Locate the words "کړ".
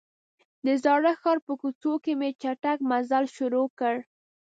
3.79-3.95